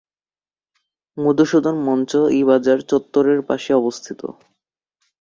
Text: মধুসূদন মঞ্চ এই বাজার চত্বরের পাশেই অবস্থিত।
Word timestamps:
মধুসূদন 1.17 1.75
মঞ্চ 1.87 2.11
এই 2.31 2.43
বাজার 2.43 2.79
চত্বরের 2.89 3.39
পাশেই 3.47 3.75
অবস্থিত। 3.75 4.21